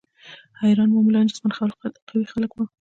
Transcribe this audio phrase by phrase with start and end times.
[0.59, 1.49] عیاران معمولاً جسماً
[2.09, 2.65] قوي خلک وي.